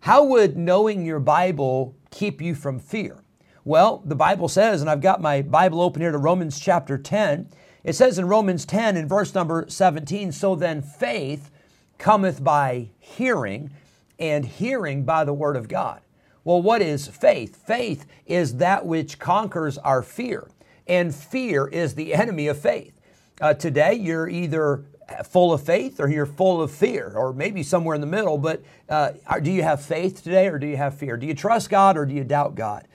How 0.00 0.24
would 0.24 0.56
knowing 0.56 1.04
your 1.04 1.20
Bible 1.20 1.94
keep 2.14 2.40
you 2.40 2.54
from 2.54 2.78
fear? 2.78 3.22
Well, 3.64 4.02
the 4.04 4.14
Bible 4.14 4.48
says, 4.48 4.80
and 4.80 4.88
I've 4.88 5.00
got 5.00 5.20
my 5.20 5.42
Bible 5.42 5.80
open 5.80 6.00
here 6.00 6.12
to 6.12 6.18
Romans 6.18 6.60
chapter 6.60 6.96
10. 6.96 7.48
It 7.82 7.94
says 7.94 8.18
in 8.18 8.28
Romans 8.28 8.64
10 8.64 8.96
in 8.96 9.08
verse 9.08 9.34
number 9.34 9.66
17, 9.68 10.32
so 10.32 10.54
then 10.54 10.80
faith 10.80 11.50
cometh 11.98 12.42
by 12.42 12.90
hearing, 12.98 13.70
and 14.18 14.44
hearing 14.44 15.04
by 15.04 15.24
the 15.24 15.32
word 15.32 15.56
of 15.56 15.68
God. 15.68 16.00
Well, 16.44 16.62
what 16.62 16.82
is 16.82 17.08
faith? 17.08 17.56
Faith 17.66 18.06
is 18.26 18.56
that 18.56 18.86
which 18.86 19.18
conquers 19.18 19.78
our 19.78 20.02
fear, 20.02 20.48
and 20.86 21.14
fear 21.14 21.66
is 21.66 21.94
the 21.94 22.14
enemy 22.14 22.46
of 22.46 22.58
faith. 22.58 23.00
Uh, 23.40 23.54
today, 23.54 23.94
you're 23.94 24.28
either 24.28 24.84
full 25.24 25.52
of 25.52 25.62
faith 25.62 26.00
or 26.00 26.08
you're 26.08 26.26
full 26.26 26.62
of 26.62 26.70
fear, 26.70 27.12
or 27.14 27.32
maybe 27.32 27.62
somewhere 27.62 27.94
in 27.94 28.00
the 28.00 28.06
middle. 28.06 28.38
But 28.38 28.62
uh, 28.88 29.12
do 29.42 29.50
you 29.50 29.62
have 29.62 29.84
faith 29.84 30.22
today 30.22 30.48
or 30.48 30.58
do 30.58 30.66
you 30.66 30.76
have 30.76 30.96
fear? 30.96 31.16
Do 31.16 31.26
you 31.26 31.34
trust 31.34 31.70
God 31.70 31.96
or 31.96 32.06
do 32.06 32.14
you 32.14 32.24
doubt 32.24 32.54
God? 32.54 32.86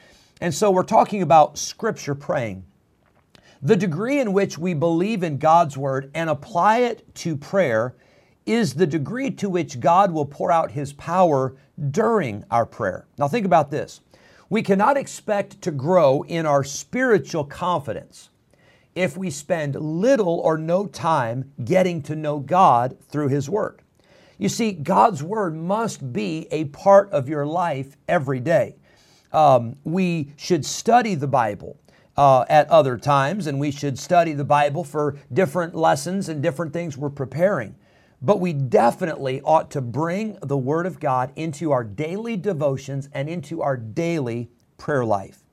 And 0.41 0.53
so 0.53 0.71
we're 0.71 0.83
talking 0.83 1.21
about 1.21 1.57
scripture 1.57 2.15
praying. 2.15 2.65
The 3.61 3.75
degree 3.75 4.19
in 4.19 4.31
which 4.31 4.57
we 4.57 4.73
believe 4.73 5.21
in 5.21 5.37
God's 5.37 5.77
word 5.77 6.11
and 6.13 6.29
apply 6.29 6.79
it 6.79 7.13
to 7.15 7.35
prayer 7.35 7.95
is 8.45 8.73
the 8.73 8.87
degree 8.87 9.29
to 9.31 9.49
which 9.49 9.79
God 9.79 10.11
will 10.11 10.25
pour 10.25 10.51
out 10.51 10.71
his 10.71 10.93
power 10.93 11.55
during 11.91 12.45
our 12.49 12.65
prayer. 12.65 13.05
Now, 13.17 13.27
think 13.27 13.45
about 13.45 13.69
this. 13.69 13.99
We 14.49 14.63
cannot 14.63 14.97
expect 14.97 15.61
to 15.61 15.71
grow 15.71 16.23
in 16.23 16.45
our 16.45 16.63
spiritual 16.63 17.43
confidence 17.43 18.29
if 18.95 19.15
we 19.17 19.29
spend 19.29 19.75
little 19.75 20.39
or 20.39 20.57
no 20.57 20.85
time 20.87 21.51
getting 21.63 22.01
to 22.03 22.15
know 22.15 22.39
God 22.39 22.97
through 23.09 23.29
His 23.29 23.49
Word. 23.49 23.81
You 24.37 24.49
see, 24.49 24.71
God's 24.71 25.21
Word 25.21 25.55
must 25.55 26.13
be 26.13 26.47
a 26.51 26.65
part 26.65 27.11
of 27.11 27.27
your 27.27 27.45
life 27.45 27.97
every 28.07 28.39
day. 28.39 28.75
Um, 29.31 29.75
we 29.83 30.31
should 30.37 30.65
study 30.65 31.15
the 31.15 31.27
Bible 31.27 31.77
uh, 32.17 32.45
at 32.49 32.69
other 32.69 32.97
times, 32.97 33.47
and 33.47 33.59
we 33.59 33.71
should 33.71 33.99
study 33.99 34.33
the 34.33 34.43
Bible 34.45 34.83
for 34.83 35.17
different 35.31 35.75
lessons 35.75 36.29
and 36.29 36.41
different 36.41 36.73
things 36.73 36.97
we're 36.97 37.09
preparing. 37.09 37.75
But 38.21 38.39
we 38.39 38.51
definitely 38.53 39.41
ought 39.41 39.71
to 39.71 39.81
bring 39.81 40.37
the 40.41 40.57
Word 40.57 40.85
of 40.85 40.99
God 40.99 41.31
into 41.35 41.71
our 41.71 41.83
daily 41.83 42.35
devotions 42.35 43.07
and 43.13 43.29
into 43.29 43.61
our 43.61 43.77
daily 43.77 44.49
prayer 44.77 45.05
life. 45.05 45.43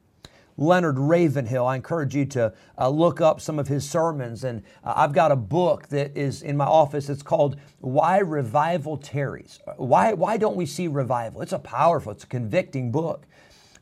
Leonard 0.57 0.99
Ravenhill. 0.99 1.67
I 1.67 1.77
encourage 1.77 2.15
you 2.15 2.25
to 2.27 2.53
uh, 2.79 2.89
look 2.89 3.21
up 3.21 3.41
some 3.41 3.59
of 3.59 3.69
his 3.69 3.89
sermons. 3.89 4.45
And 4.45 4.63
uh, 4.85 4.95
I've 4.97 5.13
got 5.13 5.33
a 5.33 5.37
book 5.37 5.89
that 5.89 6.17
is 6.17 6.43
in 6.43 6.57
my 6.57 6.65
office. 6.65 7.09
It's 7.09 7.23
called 7.23 7.57
Why 7.81 8.19
Revival 8.19 8.97
Tarries. 8.97 9.61
Why, 9.77 10.13
why 10.13 10.37
don't 10.37 10.57
we 10.57 10.67
see 10.67 10.89
revival? 10.89 11.43
It's 11.43 11.53
a 11.53 11.59
powerful, 11.59 12.13
it's 12.13 12.25
a 12.25 12.29
convicting 12.29 12.91
book. 12.91 13.27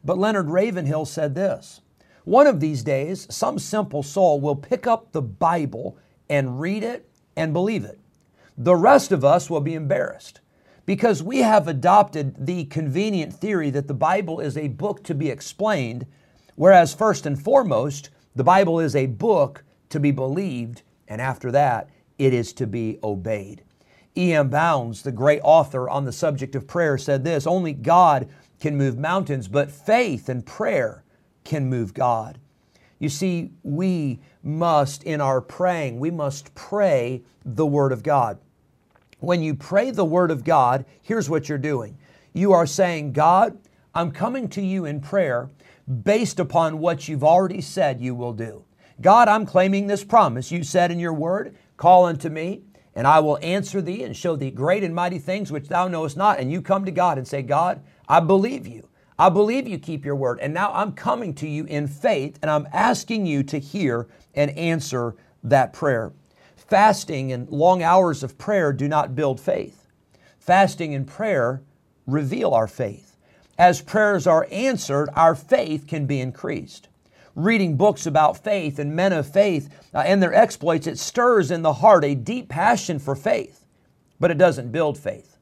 But 0.04 0.18
Leonard 0.18 0.50
Ravenhill 0.50 1.06
said 1.06 1.34
this 1.34 1.80
one 2.24 2.46
of 2.46 2.58
these 2.60 2.82
days, 2.82 3.26
some 3.30 3.58
simple 3.58 4.02
soul 4.02 4.40
will 4.40 4.56
pick 4.56 4.86
up 4.86 5.12
the 5.12 5.22
Bible 5.22 5.98
and 6.30 6.58
read 6.58 6.82
it 6.82 7.06
and 7.36 7.52
believe 7.52 7.84
it. 7.84 8.00
The 8.56 8.76
rest 8.76 9.12
of 9.12 9.24
us 9.24 9.50
will 9.50 9.60
be 9.60 9.74
embarrassed 9.74 10.40
because 10.86 11.22
we 11.22 11.38
have 11.38 11.68
adopted 11.68 12.46
the 12.46 12.64
convenient 12.66 13.34
theory 13.34 13.70
that 13.70 13.88
the 13.88 13.94
Bible 13.94 14.40
is 14.40 14.56
a 14.56 14.68
book 14.68 15.02
to 15.04 15.14
be 15.14 15.28
explained, 15.28 16.06
whereas, 16.56 16.94
first 16.94 17.26
and 17.26 17.40
foremost, 17.40 18.10
the 18.34 18.44
Bible 18.44 18.80
is 18.80 18.96
a 18.96 19.06
book 19.06 19.64
to 19.90 20.00
be 20.00 20.10
believed, 20.10 20.82
and 21.08 21.20
after 21.20 21.50
that, 21.52 21.88
it 22.18 22.32
is 22.32 22.52
to 22.54 22.66
be 22.66 22.98
obeyed. 23.02 23.62
E.M. 24.16 24.48
Bounds, 24.48 25.02
the 25.02 25.12
great 25.12 25.40
author 25.42 25.88
on 25.88 26.04
the 26.04 26.12
subject 26.12 26.54
of 26.54 26.66
prayer, 26.66 26.96
said 26.96 27.24
this 27.24 27.46
Only 27.46 27.72
God 27.72 28.28
can 28.60 28.76
move 28.76 28.96
mountains, 28.96 29.48
but 29.48 29.70
faith 29.70 30.28
and 30.28 30.46
prayer 30.46 31.04
can 31.44 31.68
move 31.68 31.94
God. 31.94 32.38
You 32.98 33.08
see, 33.08 33.50
we 33.62 34.20
must, 34.42 35.02
in 35.02 35.20
our 35.20 35.40
praying, 35.40 35.98
we 35.98 36.10
must 36.10 36.54
pray 36.54 37.22
the 37.44 37.66
Word 37.66 37.92
of 37.92 38.02
God. 38.02 38.38
When 39.18 39.42
you 39.42 39.54
pray 39.54 39.90
the 39.90 40.04
Word 40.04 40.30
of 40.30 40.44
God, 40.44 40.84
here's 41.02 41.28
what 41.28 41.48
you're 41.48 41.58
doing 41.58 41.98
you 42.32 42.52
are 42.52 42.66
saying, 42.66 43.12
God, 43.12 43.58
I'm 43.94 44.10
coming 44.10 44.48
to 44.50 44.62
you 44.62 44.86
in 44.86 45.00
prayer 45.00 45.48
based 46.02 46.40
upon 46.40 46.78
what 46.78 47.08
you've 47.08 47.24
already 47.24 47.60
said 47.60 48.00
you 48.00 48.14
will 48.14 48.32
do. 48.32 48.64
God, 49.00 49.28
I'm 49.28 49.46
claiming 49.46 49.86
this 49.86 50.04
promise. 50.04 50.52
You 50.52 50.62
said 50.62 50.90
in 50.90 50.98
your 50.98 51.12
word, 51.12 51.56
Call 51.76 52.06
unto 52.06 52.28
me, 52.28 52.62
and 52.94 53.06
I 53.06 53.18
will 53.18 53.38
answer 53.42 53.82
thee 53.82 54.04
and 54.04 54.16
show 54.16 54.36
thee 54.36 54.50
great 54.50 54.84
and 54.84 54.94
mighty 54.94 55.18
things 55.18 55.50
which 55.50 55.68
thou 55.68 55.88
knowest 55.88 56.16
not. 56.16 56.38
And 56.38 56.52
you 56.52 56.62
come 56.62 56.84
to 56.84 56.92
God 56.92 57.18
and 57.18 57.26
say, 57.26 57.42
God, 57.42 57.82
I 58.08 58.20
believe 58.20 58.66
you. 58.66 58.88
I 59.18 59.28
believe 59.28 59.68
you 59.68 59.78
keep 59.78 60.04
your 60.04 60.16
word. 60.16 60.38
And 60.40 60.54
now 60.54 60.72
I'm 60.72 60.92
coming 60.92 61.34
to 61.34 61.48
you 61.48 61.64
in 61.64 61.86
faith 61.86 62.38
and 62.42 62.50
I'm 62.50 62.68
asking 62.72 63.26
you 63.26 63.42
to 63.44 63.58
hear 63.58 64.08
and 64.34 64.50
answer 64.52 65.14
that 65.44 65.72
prayer. 65.72 66.12
Fasting 66.56 67.32
and 67.32 67.48
long 67.48 67.82
hours 67.82 68.22
of 68.22 68.38
prayer 68.38 68.72
do 68.72 68.88
not 68.88 69.14
build 69.14 69.40
faith. 69.40 69.86
Fasting 70.38 70.94
and 70.94 71.06
prayer 71.06 71.62
reveal 72.06 72.52
our 72.52 72.66
faith. 72.66 73.13
As 73.58 73.80
prayers 73.80 74.26
are 74.26 74.48
answered, 74.50 75.08
our 75.14 75.34
faith 75.34 75.86
can 75.86 76.06
be 76.06 76.20
increased. 76.20 76.88
Reading 77.34 77.76
books 77.76 78.06
about 78.06 78.42
faith 78.42 78.78
and 78.78 78.94
men 78.94 79.12
of 79.12 79.26
faith 79.26 79.68
uh, 79.92 79.98
and 79.98 80.22
their 80.22 80.34
exploits, 80.34 80.86
it 80.86 80.98
stirs 80.98 81.50
in 81.50 81.62
the 81.62 81.74
heart 81.74 82.04
a 82.04 82.14
deep 82.14 82.48
passion 82.48 82.98
for 82.98 83.16
faith, 83.16 83.64
but 84.20 84.30
it 84.30 84.38
doesn't 84.38 84.72
build 84.72 84.98
faith 84.98 85.34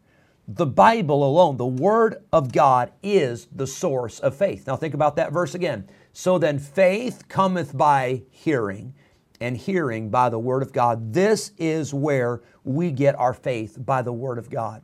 the 0.49 0.67
Bible 0.67 1.25
alone, 1.25 1.57
the 1.57 1.67
Word 1.67 2.25
of 2.33 2.53
God, 2.53 2.93
is 3.03 3.47
the 3.55 3.67
source 3.67 4.19
of 4.21 4.37
faith. 4.37 4.67
Now, 4.67 4.77
think 4.77 4.95
about 4.95 5.17
that 5.17 5.33
verse 5.33 5.55
again. 5.55 5.89
So 6.13 6.39
then, 6.39 6.59
faith 6.59 7.29
cometh 7.29 7.77
by 7.77 8.23
hearing, 8.31 8.95
and 9.41 9.57
hearing 9.57 10.11
by 10.11 10.29
the 10.29 10.39
Word 10.39 10.63
of 10.63 10.73
God. 10.73 11.13
This 11.13 11.53
is 11.59 11.95
where 11.95 12.43
we 12.65 12.91
get 12.91 13.19
our 13.19 13.35
faith 13.35 13.77
by 13.79 14.03
the 14.03 14.13
Word 14.13 14.39
of 14.39 14.51
God. 14.51 14.83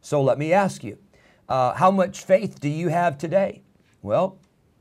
So, 0.00 0.22
let 0.22 0.38
me 0.38 0.52
ask 0.52 0.84
you 0.84 0.98
uh, 1.50 1.74
how 1.74 1.90
much 1.90 2.20
faith 2.20 2.60
do 2.60 2.68
you 2.68 2.88
have 2.88 3.18
today? 3.18 3.62
Well, 4.02 4.38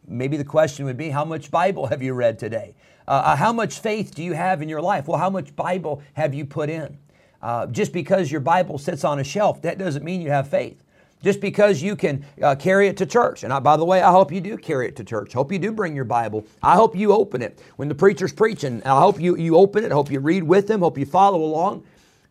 maybe 0.07 0.37
the 0.37 0.45
question 0.45 0.85
would 0.85 0.97
be 0.97 1.09
how 1.09 1.25
much 1.25 1.51
Bible 1.51 1.87
have 1.87 2.01
you 2.01 2.13
read 2.13 2.39
today? 2.39 2.75
Uh, 3.07 3.11
uh 3.11 3.35
how 3.35 3.51
much 3.51 3.79
faith 3.79 4.13
do 4.13 4.23
you 4.23 4.33
have 4.33 4.61
in 4.61 4.69
your 4.69 4.81
life? 4.81 5.07
Well, 5.07 5.17
how 5.17 5.31
much 5.31 5.55
Bible 5.55 6.01
have 6.13 6.33
you 6.33 6.45
put 6.45 6.69
in? 6.69 6.97
Uh, 7.41 7.65
just 7.67 7.91
because 7.91 8.31
your 8.31 8.41
Bible 8.41 8.77
sits 8.77 9.03
on 9.03 9.19
a 9.19 9.23
shelf, 9.23 9.61
that 9.63 9.77
doesn't 9.77 10.03
mean 10.03 10.21
you 10.21 10.29
have 10.29 10.47
faith. 10.47 10.83
Just 11.23 11.41
because 11.41 11.81
you 11.81 11.95
can 11.97 12.25
uh, 12.41 12.55
carry 12.55 12.87
it 12.87 12.95
to 12.97 13.05
church. 13.05 13.43
And 13.43 13.51
I, 13.51 13.59
by 13.59 13.75
the 13.75 13.83
way, 13.83 14.01
I 14.01 14.11
hope 14.11 14.31
you 14.31 14.39
do 14.39 14.55
carry 14.55 14.87
it 14.87 14.95
to 14.97 15.03
church. 15.03 15.33
Hope 15.33 15.51
you 15.51 15.59
do 15.59 15.71
bring 15.71 15.93
your 15.95 16.05
Bible. 16.05 16.45
I 16.63 16.75
hope 16.75 16.95
you 16.95 17.11
open 17.11 17.41
it 17.41 17.61
when 17.75 17.89
the 17.89 17.95
preacher's 17.95 18.31
preaching. 18.31 18.81
I 18.85 18.99
hope 18.99 19.19
you, 19.19 19.35
you 19.35 19.57
open 19.57 19.83
it. 19.83 19.91
I 19.91 19.95
hope 19.95 20.11
you 20.11 20.19
read 20.19 20.43
with 20.43 20.69
him. 20.69 20.79
Hope 20.79 20.97
you 20.97 21.05
follow 21.05 21.43
along. 21.43 21.83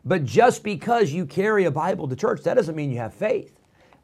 But 0.04 0.25
just 0.25 0.62
because 0.62 1.12
you 1.12 1.26
carry 1.26 1.64
a 1.64 1.71
Bible 1.71 2.09
to 2.09 2.16
church, 2.16 2.42
that 2.45 2.54
doesn't 2.54 2.76
mean 2.76 2.90
you 2.90 2.99
have 2.99 3.12
faith. 3.12 3.58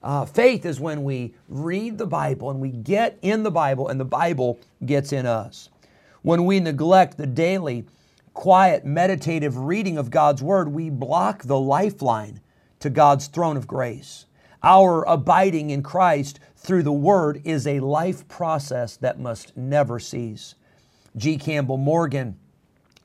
Uh, 0.04 0.26
faith 0.26 0.66
is 0.66 0.78
when 0.78 1.02
we 1.02 1.34
read 1.48 1.96
the 1.96 2.06
Bible 2.06 2.50
and 2.50 2.60
we 2.60 2.68
get 2.68 3.18
in 3.22 3.42
the 3.42 3.50
Bible 3.50 3.88
and 3.88 3.98
the 3.98 4.04
Bible 4.04 4.60
gets 4.84 5.14
in 5.14 5.24
us. 5.24 5.70
When 6.20 6.44
we 6.44 6.60
neglect 6.60 7.16
the 7.16 7.26
daily 7.26 7.86
quiet, 8.34 8.84
meditative 8.84 9.56
reading 9.56 9.96
of 9.96 10.10
God's 10.10 10.42
Word, 10.42 10.68
we 10.68 10.90
block 10.90 11.44
the 11.44 11.58
lifeline 11.58 12.40
to 12.80 12.90
God's 12.90 13.28
throne 13.28 13.56
of 13.56 13.66
grace. 13.66 14.26
Our 14.62 15.04
abiding 15.04 15.70
in 15.70 15.82
Christ 15.82 16.38
through 16.54 16.82
the 16.82 16.92
Word 16.92 17.40
is 17.42 17.66
a 17.66 17.80
life 17.80 18.28
process 18.28 18.98
that 18.98 19.18
must 19.18 19.56
never 19.56 19.98
cease. 19.98 20.54
G. 21.16 21.38
Campbell 21.38 21.78
Morgan, 21.78 22.36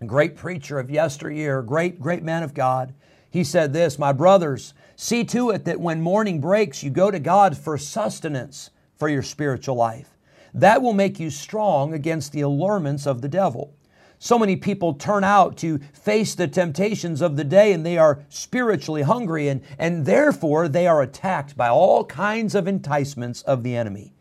great 0.05 0.35
preacher 0.35 0.79
of 0.79 0.89
yesteryear, 0.89 1.61
great, 1.61 2.01
great 2.01 2.23
man 2.23 2.43
of 2.43 2.53
God, 2.53 2.93
he 3.29 3.43
said 3.43 3.73
this 3.73 3.99
My 3.99 4.11
brothers, 4.11 4.73
see 4.95 5.23
to 5.25 5.51
it 5.51 5.65
that 5.65 5.79
when 5.79 6.01
morning 6.01 6.41
breaks, 6.41 6.83
you 6.83 6.89
go 6.89 7.11
to 7.11 7.19
God 7.19 7.57
for 7.57 7.77
sustenance 7.77 8.69
for 8.97 9.07
your 9.09 9.23
spiritual 9.23 9.75
life. 9.75 10.17
That 10.53 10.81
will 10.81 10.93
make 10.93 11.19
you 11.19 11.29
strong 11.29 11.93
against 11.93 12.31
the 12.31 12.41
allurements 12.41 13.05
of 13.05 13.21
the 13.21 13.29
devil. 13.29 13.73
So 14.21 14.37
many 14.37 14.57
people 14.57 14.93
turn 14.95 15.23
out 15.23 15.55
to 15.57 15.77
face 15.93 16.35
the 16.35 16.47
temptations 16.47 17.21
of 17.21 17.37
the 17.37 17.45
day 17.45 17.71
and 17.71 17.85
they 17.85 17.97
are 17.97 18.19
spiritually 18.27 19.03
hungry 19.03 19.47
and, 19.47 19.61
and 19.77 20.05
therefore 20.05 20.67
they 20.67 20.87
are 20.87 21.01
attacked 21.01 21.55
by 21.55 21.69
all 21.69 22.03
kinds 22.03 22.53
of 22.53 22.67
enticements 22.67 23.41
of 23.43 23.63
the 23.63 23.77
enemy. 23.77 24.13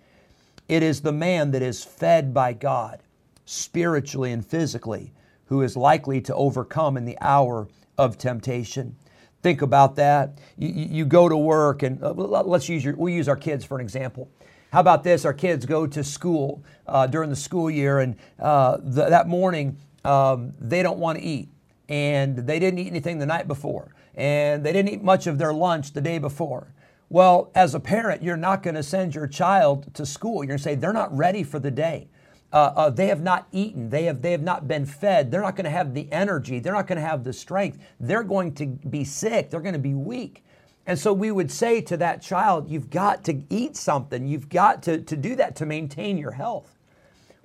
It 0.68 0.84
is 0.84 1.00
the 1.00 1.12
man 1.12 1.50
that 1.50 1.62
is 1.62 1.82
fed 1.82 2.32
by 2.32 2.52
God, 2.52 3.00
spiritually 3.44 4.30
and 4.30 4.46
physically, 4.46 5.12
who 5.46 5.62
is 5.62 5.76
likely 5.76 6.20
to 6.20 6.34
overcome 6.34 6.96
in 6.96 7.04
the 7.04 7.18
hour 7.20 7.66
of 7.98 8.16
temptation. 8.16 8.96
Think 9.42 9.62
about 9.62 9.96
that. 9.96 10.38
You, 10.56 10.68
you 10.68 11.04
go 11.04 11.28
to 11.28 11.36
work, 11.36 11.82
and 11.82 12.02
uh, 12.02 12.12
let's 12.12 12.68
use 12.68 12.84
your, 12.84 12.96
we'll 12.96 13.12
use 13.12 13.28
our 13.28 13.36
kids 13.36 13.64
for 13.64 13.78
an 13.78 13.84
example. 13.84 14.30
How 14.72 14.80
about 14.80 15.04
this? 15.04 15.24
Our 15.24 15.32
kids 15.32 15.64
go 15.64 15.86
to 15.86 16.04
school 16.04 16.62
uh, 16.86 17.06
during 17.06 17.30
the 17.30 17.36
school 17.36 17.70
year, 17.70 18.00
and 18.00 18.16
uh, 18.38 18.78
that 18.82 19.28
morning 19.28 19.78
um, 20.04 20.52
they 20.58 20.82
don't 20.82 20.98
want 20.98 21.18
to 21.18 21.24
eat, 21.24 21.48
and 21.88 22.36
they 22.36 22.58
didn't 22.58 22.78
eat 22.78 22.88
anything 22.88 23.18
the 23.18 23.26
night 23.26 23.48
before, 23.48 23.94
and 24.14 24.64
they 24.64 24.72
didn't 24.72 24.92
eat 24.92 25.02
much 25.02 25.26
of 25.26 25.38
their 25.38 25.52
lunch 25.52 25.92
the 25.92 26.00
day 26.00 26.18
before. 26.18 26.74
Well, 27.08 27.50
as 27.54 27.74
a 27.74 27.80
parent, 27.80 28.22
you're 28.22 28.36
not 28.36 28.62
going 28.62 28.74
to 28.74 28.82
send 28.82 29.14
your 29.14 29.26
child 29.26 29.94
to 29.94 30.04
school. 30.04 30.42
You're 30.42 30.48
going 30.48 30.58
to 30.58 30.62
say 30.62 30.74
they're 30.74 30.92
not 30.92 31.16
ready 31.16 31.42
for 31.42 31.58
the 31.58 31.70
day. 31.70 32.08
Uh, 32.52 32.72
uh, 32.76 32.90
they 32.90 33.08
have 33.08 33.22
not 33.22 33.46
eaten. 33.52 33.90
They 33.90 34.04
have, 34.04 34.22
they 34.22 34.32
have 34.32 34.42
not 34.42 34.66
been 34.66 34.86
fed. 34.86 35.30
They're 35.30 35.42
not 35.42 35.54
going 35.54 35.64
to 35.64 35.70
have 35.70 35.92
the 35.92 36.10
energy. 36.10 36.60
They're 36.60 36.72
not 36.72 36.86
going 36.86 37.00
to 37.00 37.06
have 37.06 37.22
the 37.22 37.32
strength. 37.32 37.78
They're 38.00 38.22
going 38.22 38.54
to 38.54 38.66
be 38.66 39.04
sick. 39.04 39.50
They're 39.50 39.60
going 39.60 39.74
to 39.74 39.78
be 39.78 39.94
weak. 39.94 40.44
And 40.86 40.98
so 40.98 41.12
we 41.12 41.30
would 41.30 41.50
say 41.50 41.82
to 41.82 41.98
that 41.98 42.22
child, 42.22 42.70
you've 42.70 42.88
got 42.88 43.22
to 43.24 43.42
eat 43.50 43.76
something. 43.76 44.26
You've 44.26 44.48
got 44.48 44.82
to, 44.84 45.02
to 45.02 45.16
do 45.16 45.36
that 45.36 45.54
to 45.56 45.66
maintain 45.66 46.16
your 46.16 46.30
health. 46.30 46.78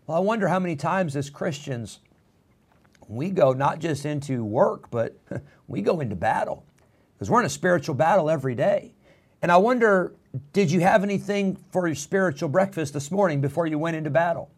Well, 0.08 0.18
I 0.18 0.22
wonder 0.22 0.48
how 0.48 0.60
many 0.60 0.78
times 0.78 1.16
as 1.18 1.30
Christians 1.30 2.00
we 3.10 3.30
go 3.30 3.52
not 3.52 3.80
just 3.80 4.06
into 4.06 4.46
work, 4.46 4.90
but 4.90 5.18
we 5.68 5.82
go 5.82 6.00
into 6.00 6.16
battle 6.16 6.66
because 7.14 7.30
we're 7.30 7.42
in 7.42 7.46
a 7.46 7.50
spiritual 7.50 7.96
battle 7.96 8.30
every 8.30 8.56
day. 8.56 8.94
And 9.42 9.52
I 9.52 9.58
wonder, 9.58 10.14
did 10.54 10.72
you 10.72 10.80
have 10.80 11.04
anything 11.04 11.58
for 11.72 11.86
your 11.88 11.96
spiritual 11.96 12.48
breakfast 12.48 12.94
this 12.94 13.12
morning 13.12 13.42
before 13.42 13.68
you 13.68 13.78
went 13.78 13.98
into 13.98 14.10
battle? 14.10 14.50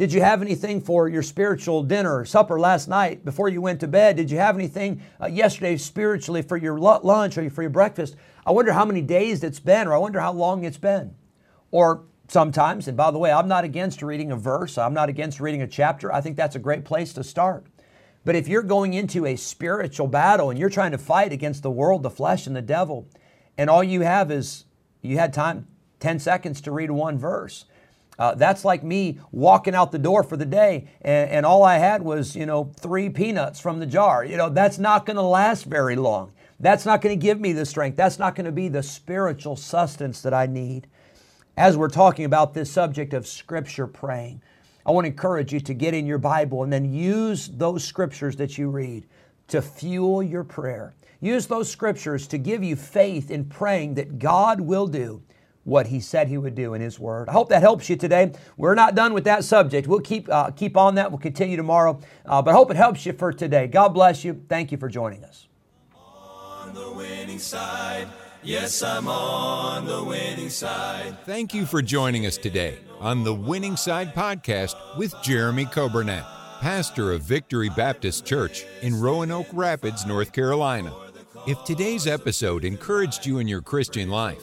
Did 0.00 0.14
you 0.14 0.22
have 0.22 0.40
anything 0.40 0.80
for 0.80 1.10
your 1.10 1.22
spiritual 1.22 1.82
dinner 1.82 2.20
or 2.20 2.24
supper 2.24 2.58
last 2.58 2.88
night 2.88 3.22
before 3.22 3.50
you 3.50 3.60
went 3.60 3.80
to 3.80 3.86
bed? 3.86 4.16
Did 4.16 4.30
you 4.30 4.38
have 4.38 4.56
anything 4.56 5.02
uh, 5.20 5.26
yesterday 5.26 5.76
spiritually 5.76 6.40
for 6.40 6.56
your 6.56 6.78
lunch 6.78 7.36
or 7.36 7.50
for 7.50 7.60
your 7.60 7.70
breakfast? 7.70 8.16
I 8.46 8.52
wonder 8.52 8.72
how 8.72 8.86
many 8.86 9.02
days 9.02 9.44
it's 9.44 9.60
been, 9.60 9.86
or 9.86 9.92
I 9.92 9.98
wonder 9.98 10.18
how 10.18 10.32
long 10.32 10.64
it's 10.64 10.78
been. 10.78 11.16
Or 11.70 12.06
sometimes, 12.28 12.88
and 12.88 12.96
by 12.96 13.10
the 13.10 13.18
way, 13.18 13.30
I'm 13.30 13.46
not 13.46 13.64
against 13.64 14.00
reading 14.00 14.32
a 14.32 14.36
verse, 14.36 14.78
I'm 14.78 14.94
not 14.94 15.10
against 15.10 15.38
reading 15.38 15.60
a 15.60 15.68
chapter. 15.68 16.10
I 16.10 16.22
think 16.22 16.38
that's 16.38 16.56
a 16.56 16.60
great 16.60 16.86
place 16.86 17.12
to 17.12 17.22
start. 17.22 17.66
But 18.24 18.36
if 18.36 18.48
you're 18.48 18.62
going 18.62 18.94
into 18.94 19.26
a 19.26 19.36
spiritual 19.36 20.06
battle 20.06 20.48
and 20.48 20.58
you're 20.58 20.70
trying 20.70 20.92
to 20.92 20.98
fight 20.98 21.30
against 21.30 21.62
the 21.62 21.70
world, 21.70 22.04
the 22.04 22.08
flesh, 22.08 22.46
and 22.46 22.56
the 22.56 22.62
devil, 22.62 23.06
and 23.58 23.68
all 23.68 23.84
you 23.84 24.00
have 24.00 24.30
is 24.30 24.64
you 25.02 25.18
had 25.18 25.34
time 25.34 25.66
10 25.98 26.20
seconds 26.20 26.62
to 26.62 26.72
read 26.72 26.90
one 26.90 27.18
verse. 27.18 27.66
Uh, 28.20 28.34
that's 28.34 28.66
like 28.66 28.84
me 28.84 29.18
walking 29.32 29.74
out 29.74 29.90
the 29.90 29.98
door 29.98 30.22
for 30.22 30.36
the 30.36 30.44
day 30.44 30.86
and, 31.00 31.30
and 31.30 31.46
all 31.46 31.62
I 31.62 31.78
had 31.78 32.02
was, 32.02 32.36
you 32.36 32.44
know, 32.44 32.70
three 32.76 33.08
peanuts 33.08 33.58
from 33.58 33.80
the 33.80 33.86
jar. 33.86 34.26
You 34.26 34.36
know, 34.36 34.50
that's 34.50 34.78
not 34.78 35.06
going 35.06 35.16
to 35.16 35.22
last 35.22 35.64
very 35.64 35.96
long. 35.96 36.32
That's 36.60 36.84
not 36.84 37.00
going 37.00 37.18
to 37.18 37.20
give 37.20 37.40
me 37.40 37.54
the 37.54 37.64
strength. 37.64 37.96
That's 37.96 38.18
not 38.18 38.34
going 38.34 38.44
to 38.44 38.52
be 38.52 38.68
the 38.68 38.82
spiritual 38.82 39.56
sustenance 39.56 40.20
that 40.20 40.34
I 40.34 40.44
need. 40.44 40.86
As 41.56 41.78
we're 41.78 41.88
talking 41.88 42.26
about 42.26 42.52
this 42.52 42.70
subject 42.70 43.14
of 43.14 43.26
scripture 43.26 43.86
praying, 43.86 44.42
I 44.84 44.90
want 44.90 45.06
to 45.06 45.10
encourage 45.10 45.54
you 45.54 45.60
to 45.60 45.72
get 45.72 45.94
in 45.94 46.04
your 46.04 46.18
Bible 46.18 46.62
and 46.62 46.70
then 46.70 46.92
use 46.92 47.48
those 47.48 47.82
scriptures 47.84 48.36
that 48.36 48.58
you 48.58 48.68
read 48.68 49.06
to 49.48 49.62
fuel 49.62 50.22
your 50.22 50.44
prayer. 50.44 50.92
Use 51.22 51.46
those 51.46 51.70
scriptures 51.70 52.26
to 52.28 52.36
give 52.36 52.62
you 52.62 52.76
faith 52.76 53.30
in 53.30 53.46
praying 53.46 53.94
that 53.94 54.18
God 54.18 54.60
will 54.60 54.86
do 54.86 55.22
what 55.64 55.88
He 55.88 56.00
said 56.00 56.28
He 56.28 56.38
would 56.38 56.54
do 56.54 56.74
in 56.74 56.80
His 56.80 56.98
Word. 56.98 57.28
I 57.28 57.32
hope 57.32 57.48
that 57.50 57.62
helps 57.62 57.88
you 57.88 57.96
today. 57.96 58.32
We're 58.56 58.74
not 58.74 58.94
done 58.94 59.12
with 59.12 59.24
that 59.24 59.44
subject. 59.44 59.86
We'll 59.86 60.00
keep, 60.00 60.28
uh, 60.28 60.50
keep 60.50 60.76
on 60.76 60.94
that. 60.96 61.10
We'll 61.10 61.18
continue 61.18 61.56
tomorrow. 61.56 62.00
Uh, 62.26 62.42
but 62.42 62.52
I 62.52 62.54
hope 62.54 62.70
it 62.70 62.76
helps 62.76 63.04
you 63.06 63.12
for 63.12 63.32
today. 63.32 63.66
God 63.66 63.88
bless 63.88 64.24
you. 64.24 64.42
Thank 64.48 64.72
you 64.72 64.78
for 64.78 64.88
joining 64.88 65.24
us. 65.24 65.48
On 65.94 66.74
the 66.74 66.90
winning 66.92 67.38
side. 67.38 68.08
Yes, 68.42 68.82
I'm 68.82 69.06
on 69.06 69.84
the 69.84 70.02
winning 70.02 70.48
side. 70.48 71.18
Thank 71.26 71.52
you 71.52 71.66
for 71.66 71.82
joining 71.82 72.24
us 72.24 72.38
today 72.38 72.78
on 72.98 73.22
the 73.22 73.34
Winning 73.34 73.76
Side 73.76 74.14
podcast 74.14 74.74
with 74.96 75.14
Jeremy 75.22 75.66
Coburnett, 75.66 76.24
pastor 76.60 77.12
of 77.12 77.20
Victory 77.20 77.68
Baptist 77.68 78.24
Church 78.24 78.64
in 78.80 78.98
Roanoke 78.98 79.48
Rapids, 79.52 80.06
North 80.06 80.32
Carolina. 80.32 80.94
If 81.46 81.64
today's 81.64 82.06
episode 82.06 82.64
encouraged 82.64 83.26
you 83.26 83.38
in 83.38 83.48
your 83.48 83.60
Christian 83.60 84.08
life, 84.08 84.42